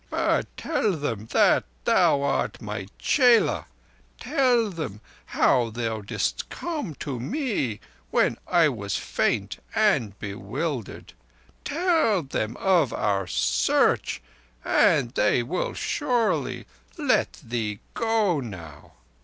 [0.09, 3.67] "But tell them that thou art my chela.
[4.19, 11.13] Tell them how thou didst come to me when I was faint and bewildered.
[11.63, 14.23] Tell them of our Search,
[14.65, 16.65] and they will surely
[16.97, 18.93] let thee go now."